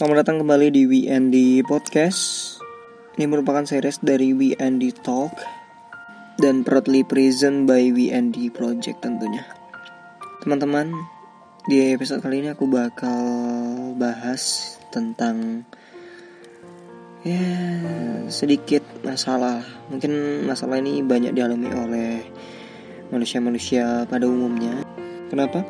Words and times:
Selamat 0.00 0.24
datang 0.24 0.40
kembali 0.40 0.72
di 0.72 0.82
WND 0.88 1.60
Podcast. 1.68 2.56
Ini 3.20 3.28
merupakan 3.28 3.68
series 3.68 4.00
dari 4.00 4.32
WND 4.32 4.96
Talk 5.04 5.28
dan 6.40 6.64
proudly 6.64 7.04
present 7.04 7.68
by 7.68 7.92
WND 7.92 8.48
Project 8.48 9.04
tentunya. 9.04 9.44
Teman-teman, 10.40 10.88
di 11.68 11.92
episode 11.92 12.24
kali 12.24 12.40
ini 12.40 12.48
aku 12.48 12.64
bakal 12.64 13.20
bahas 14.00 14.72
tentang 14.88 15.68
ya 17.20 17.44
sedikit 18.32 18.80
masalah. 19.04 19.60
Mungkin 19.92 20.48
masalah 20.48 20.80
ini 20.80 21.04
banyak 21.04 21.36
dialami 21.36 21.68
oleh 21.76 22.24
manusia-manusia 23.12 24.08
pada 24.08 24.24
umumnya. 24.24 24.80
Kenapa? 25.28 25.60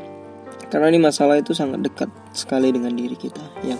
Karena 0.71 0.87
ini 0.87 1.03
masalah 1.03 1.43
itu 1.43 1.51
sangat 1.51 1.83
dekat 1.83 2.07
sekali 2.31 2.71
dengan 2.71 2.95
diri 2.95 3.19
kita. 3.19 3.43
Ya, 3.67 3.75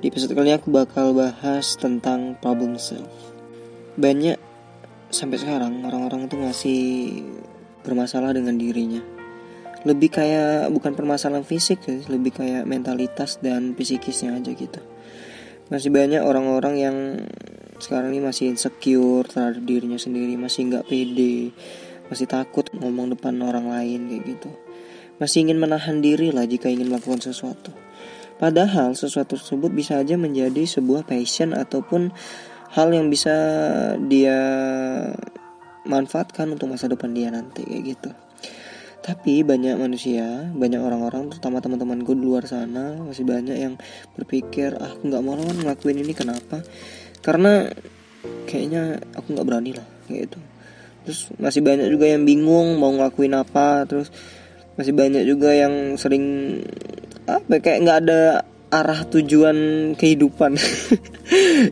di 0.00 0.08
episode 0.08 0.32
kali 0.32 0.48
ini 0.48 0.56
aku 0.56 0.72
bakal 0.72 1.12
bahas 1.12 1.76
tentang 1.76 2.40
problem 2.40 2.80
self. 2.80 3.12
Banyak 4.00 4.40
sampai 5.12 5.36
sekarang 5.36 5.84
orang-orang 5.84 6.24
itu 6.24 6.40
masih 6.40 6.80
bermasalah 7.84 8.32
dengan 8.32 8.56
dirinya. 8.56 9.04
Lebih 9.84 10.08
kayak 10.08 10.72
bukan 10.72 10.96
permasalahan 10.96 11.44
fisik 11.44 11.84
sih, 11.84 12.00
lebih 12.08 12.32
kayak 12.32 12.64
mentalitas 12.64 13.36
dan 13.44 13.76
psikisnya 13.76 14.40
aja 14.40 14.56
gitu. 14.56 14.80
Masih 15.68 15.92
banyak 15.92 16.24
orang-orang 16.24 16.74
yang 16.80 16.96
sekarang 17.76 18.16
ini 18.16 18.24
masih 18.24 18.48
insecure 18.48 19.28
terhadap 19.28 19.60
dirinya 19.60 20.00
sendiri, 20.00 20.40
masih 20.40 20.64
nggak 20.72 20.88
pede, 20.88 21.52
masih 22.08 22.24
takut 22.24 22.72
ngomong 22.72 23.12
depan 23.12 23.36
orang 23.44 23.68
lain 23.68 24.08
kayak 24.08 24.24
gitu 24.32 24.63
masih 25.22 25.46
ingin 25.46 25.58
menahan 25.62 26.02
diri 26.02 26.34
lah 26.34 26.46
jika 26.46 26.66
ingin 26.70 26.90
melakukan 26.90 27.22
sesuatu. 27.22 27.70
Padahal 28.34 28.98
sesuatu 28.98 29.38
tersebut 29.38 29.70
bisa 29.70 30.02
aja 30.02 30.18
menjadi 30.18 30.66
sebuah 30.66 31.06
passion 31.06 31.54
ataupun 31.54 32.10
hal 32.74 32.90
yang 32.90 33.06
bisa 33.06 33.34
dia 34.10 34.38
manfaatkan 35.86 36.50
untuk 36.50 36.74
masa 36.74 36.90
depan 36.90 37.14
dia 37.14 37.30
nanti 37.30 37.62
kayak 37.62 37.84
gitu. 37.94 38.10
Tapi 39.04 39.44
banyak 39.44 39.76
manusia, 39.76 40.48
banyak 40.56 40.80
orang-orang, 40.80 41.28
terutama 41.28 41.60
teman-temanku 41.60 42.16
di 42.16 42.24
luar 42.24 42.48
sana 42.48 42.96
masih 43.04 43.28
banyak 43.28 43.52
yang 43.52 43.74
berpikir, 44.16 44.80
ah 44.80 44.96
aku 44.96 45.12
nggak 45.12 45.20
mau 45.20 45.36
lah 45.36 45.52
ngelakuin 45.52 46.00
ini 46.00 46.16
kenapa? 46.16 46.64
Karena 47.20 47.68
kayaknya 48.48 48.96
aku 49.12 49.36
nggak 49.36 49.44
berani 49.44 49.76
lah 49.76 49.84
kayak 50.08 50.32
gitu. 50.32 50.40
Terus 51.04 51.20
masih 51.36 51.60
banyak 51.60 51.92
juga 51.92 52.08
yang 52.08 52.24
bingung 52.24 52.80
mau 52.80 52.96
ngelakuin 52.96 53.36
apa, 53.36 53.84
terus 53.84 54.08
masih 54.74 54.94
banyak 54.94 55.22
juga 55.26 55.54
yang 55.54 55.94
sering 55.94 56.58
apa 57.24 57.62
kayak 57.62 57.78
nggak 57.86 57.98
ada 58.06 58.20
arah 58.74 59.00
tujuan 59.06 59.56
kehidupan. 59.94 60.58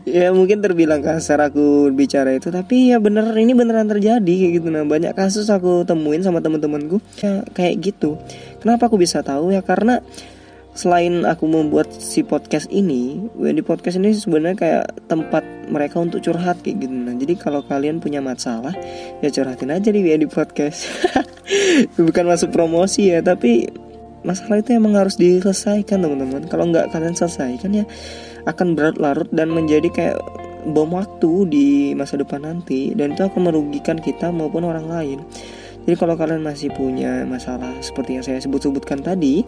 Ya 0.09 0.33
mungkin 0.33 0.65
terbilang 0.65 1.05
kasar 1.05 1.37
aku 1.37 1.93
bicara 1.93 2.33
itu 2.33 2.49
tapi 2.49 2.89
ya 2.89 2.97
bener 2.97 3.37
ini 3.37 3.53
beneran 3.53 3.85
terjadi 3.85 4.25
kayak 4.25 4.53
gitu. 4.59 4.67
Nah 4.73 4.81
banyak 4.81 5.13
kasus 5.13 5.45
aku 5.53 5.85
temuin 5.85 6.25
sama 6.25 6.41
teman-temanku 6.41 6.97
ya, 7.21 7.45
kayak 7.53 7.93
gitu. 7.93 8.17
Kenapa 8.59 8.89
aku 8.89 8.97
bisa 8.97 9.21
tahu? 9.21 9.53
Ya 9.53 9.61
karena 9.61 10.01
selain 10.73 11.21
aku 11.23 11.45
membuat 11.45 11.93
si 11.93 12.25
podcast 12.25 12.65
ini, 12.73 13.29
di 13.37 13.61
podcast 13.61 14.01
ini 14.01 14.09
sebenarnya 14.13 14.57
kayak 14.57 14.85
tempat 15.05 15.45
mereka 15.69 16.01
untuk 16.01 16.25
curhat 16.25 16.65
kayak 16.65 16.85
gitu. 16.85 16.93
Nah, 16.93 17.13
jadi 17.13 17.33
kalau 17.37 17.61
kalian 17.61 18.01
punya 18.01 18.19
masalah, 18.25 18.73
ya 19.21 19.29
curhatin 19.29 19.69
aja 19.69 19.89
di 19.93 20.01
di 20.01 20.27
podcast. 20.27 20.89
Bukan 21.97 22.25
masuk 22.25 22.49
promosi 22.49 23.13
ya, 23.13 23.21
tapi 23.21 23.69
masalah 24.25 24.63
itu 24.63 24.73
emang 24.73 24.97
harus 24.97 25.13
diselesaikan 25.19 26.01
teman-teman. 26.01 26.49
Kalau 26.49 26.65
nggak 26.73 26.89
kalian 26.89 27.13
selesaikan 27.13 27.83
ya 27.83 27.85
akan 28.49 28.75
berat 28.75 28.97
larut 28.97 29.29
dan 29.31 29.53
menjadi 29.53 29.87
kayak 29.93 30.17
bom 30.73 30.95
waktu 30.95 31.31
di 31.51 31.67
masa 31.91 32.15
depan 32.15 32.47
nanti 32.47 32.95
dan 32.95 33.13
itu 33.13 33.23
akan 33.27 33.51
merugikan 33.51 33.99
kita 33.99 34.31
maupun 34.31 34.63
orang 34.63 34.87
lain. 34.87 35.19
Jadi 35.83 35.95
kalau 35.99 36.15
kalian 36.15 36.39
masih 36.39 36.71
punya 36.71 37.27
masalah 37.27 37.75
seperti 37.83 38.15
yang 38.15 38.23
saya 38.23 38.39
sebut-sebutkan 38.39 39.03
tadi, 39.03 39.43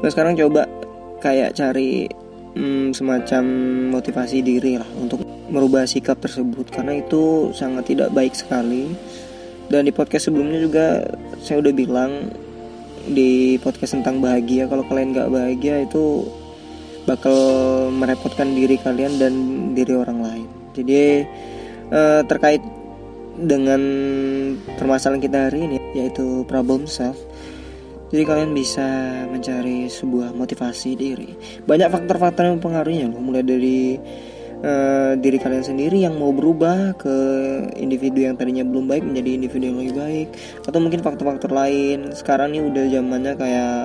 Nah 0.00 0.08
sekarang 0.12 0.36
coba 0.36 0.68
kayak 1.24 1.56
cari 1.56 2.08
hmm, 2.56 2.92
semacam 2.96 3.44
motivasi 3.92 4.40
diri 4.44 4.80
lah 4.80 4.88
untuk 4.96 5.24
merubah 5.46 5.86
sikap 5.86 6.18
tersebut 6.18 6.68
karena 6.72 6.98
itu 6.98 7.54
sangat 7.54 7.92
tidak 7.92 8.12
baik 8.12 8.34
sekali. 8.36 8.92
Dan 9.66 9.86
di 9.86 9.92
podcast 9.92 10.30
sebelumnya 10.30 10.62
juga 10.62 11.02
saya 11.42 11.58
udah 11.58 11.74
bilang 11.74 12.30
di 13.06 13.58
podcast 13.62 13.98
tentang 13.98 14.18
bahagia 14.18 14.66
kalau 14.66 14.82
kalian 14.86 15.14
nggak 15.14 15.30
bahagia 15.30 15.86
itu 15.86 16.26
bakal 17.06 17.38
merepotkan 17.94 18.54
diri 18.54 18.78
kalian 18.82 19.18
dan 19.18 19.32
diri 19.74 19.94
orang 19.94 20.18
lain. 20.22 20.48
Jadi 20.74 21.22
eh, 21.90 22.20
terkait 22.26 22.62
dengan 23.36 23.80
permasalahan 24.80 25.20
kita 25.20 25.38
hari 25.50 25.68
ini 25.68 25.78
yaitu 25.92 26.42
problem 26.48 26.88
self 26.88 27.20
jadi 28.06 28.22
kalian 28.22 28.50
bisa 28.54 28.86
mencari 29.26 29.90
sebuah 29.90 30.30
motivasi 30.30 30.94
diri. 30.94 31.30
Banyak 31.66 31.90
faktor-faktor 31.90 32.46
yang 32.46 32.62
mempengaruhinya 32.62 33.06
loh, 33.10 33.22
mulai 33.22 33.42
dari 33.42 33.98
uh, 34.62 35.18
diri 35.18 35.38
kalian 35.42 35.64
sendiri 35.66 36.06
yang 36.06 36.14
mau 36.14 36.30
berubah 36.30 36.94
ke 36.94 37.16
individu 37.74 38.22
yang 38.22 38.38
tadinya 38.38 38.62
belum 38.62 38.86
baik 38.86 39.02
menjadi 39.02 39.30
individu 39.42 39.64
yang 39.74 39.78
lebih 39.82 39.94
baik, 39.98 40.28
atau 40.62 40.78
mungkin 40.78 41.02
faktor-faktor 41.02 41.50
lain. 41.50 42.14
Sekarang 42.14 42.54
ini 42.54 42.62
udah 42.70 42.84
zamannya 42.86 43.32
kayak 43.34 43.78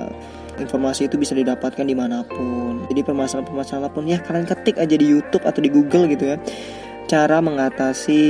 informasi 0.62 1.10
itu 1.10 1.16
bisa 1.18 1.34
didapatkan 1.34 1.82
di 1.82 1.96
mana 1.96 2.22
pun. 2.22 2.86
Jadi 2.86 3.00
permasalahan-permasalahan 3.02 3.90
pun 3.90 4.04
ya 4.06 4.20
kalian 4.20 4.46
ketik 4.46 4.76
aja 4.78 4.94
di 4.94 5.06
YouTube 5.08 5.42
atau 5.48 5.58
di 5.64 5.70
Google 5.72 6.06
gitu 6.12 6.36
ya 6.36 6.36
cara 7.10 7.38
mengatasi 7.44 8.20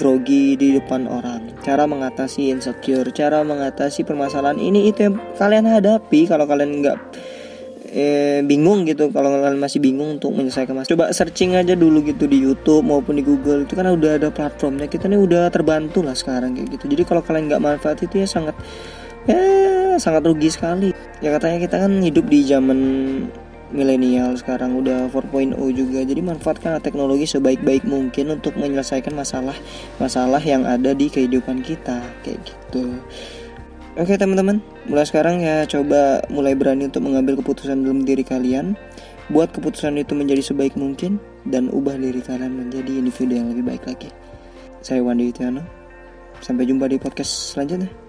grogi 0.00 0.56
di 0.56 0.78
depan 0.78 1.04
orang, 1.04 1.52
cara 1.60 1.84
mengatasi 1.84 2.52
insecure, 2.52 3.10
cara 3.12 3.44
mengatasi 3.44 4.06
permasalahan 4.06 4.56
ini 4.56 4.88
itu 4.88 5.10
yang 5.10 5.16
kalian 5.36 5.68
hadapi 5.68 6.24
kalau 6.30 6.48
kalian 6.48 6.80
nggak 6.80 6.98
eh, 7.92 8.40
bingung 8.42 8.88
gitu. 8.88 9.12
Kalau 9.12 9.28
kalian 9.28 9.60
masih 9.60 9.78
bingung 9.78 10.18
untuk 10.18 10.32
menyelesaikan 10.32 10.72
masalah. 10.72 10.90
Coba 10.90 11.06
searching 11.12 11.54
aja 11.54 11.76
dulu 11.76 12.00
gitu 12.02 12.24
di 12.24 12.40
YouTube 12.40 12.82
maupun 12.82 13.20
di 13.20 13.24
Google. 13.24 13.68
Itu 13.68 13.76
kan 13.76 13.86
udah 13.92 14.18
ada 14.18 14.32
platformnya. 14.32 14.88
Kita 14.88 15.06
nih 15.06 15.20
udah 15.20 15.52
terbantu 15.52 16.00
lah 16.00 16.16
sekarang 16.16 16.56
kayak 16.56 16.80
gitu. 16.80 16.84
Jadi 16.88 17.02
kalau 17.04 17.20
kalian 17.20 17.52
nggak 17.52 17.62
manfaat 17.62 18.00
itu 18.00 18.24
ya 18.24 18.26
sangat 18.26 18.56
ya 19.28 19.38
sangat 20.00 20.24
rugi 20.24 20.48
sekali. 20.48 20.90
Ya 21.20 21.30
katanya 21.36 21.58
kita 21.62 21.76
kan 21.84 21.92
hidup 22.00 22.26
di 22.26 22.40
zaman 22.48 22.78
milenial 23.72 24.36
sekarang 24.36 24.76
udah 24.78 25.08
4.0 25.08 25.56
juga. 25.72 26.00
Jadi 26.04 26.20
manfaatkan 26.20 26.78
teknologi 26.78 27.24
sebaik-baik 27.24 27.88
mungkin 27.88 28.36
untuk 28.38 28.54
menyelesaikan 28.54 29.16
masalah-masalah 29.16 30.40
yang 30.44 30.68
ada 30.68 30.92
di 30.92 31.08
kehidupan 31.08 31.64
kita 31.64 32.00
kayak 32.22 32.38
gitu. 32.44 33.00
Oke 33.92 34.16
teman-teman, 34.16 34.64
mulai 34.88 35.04
sekarang 35.04 35.44
ya 35.44 35.68
coba 35.68 36.24
mulai 36.32 36.56
berani 36.56 36.88
untuk 36.88 37.04
mengambil 37.04 37.40
keputusan 37.40 37.84
dalam 37.84 38.04
diri 38.04 38.24
kalian. 38.24 38.76
Buat 39.32 39.52
keputusan 39.56 39.96
itu 39.96 40.18
menjadi 40.18 40.42
sebaik 40.42 40.74
mungkin 40.74 41.16
Dan 41.46 41.70
ubah 41.70 41.94
diri 41.94 42.20
kalian 42.20 42.58
menjadi 42.58 43.00
individu 43.00 43.38
yang 43.38 43.48
lebih 43.54 43.64
baik 43.64 43.84
lagi. 43.86 44.10
Saya 44.82 44.98
Wandi 44.98 45.30
Itiano 45.30 45.62
Sampai 46.42 46.66
jumpa 46.66 46.90
di 46.90 46.98
podcast 46.98 47.54
selanjutnya 47.54 48.01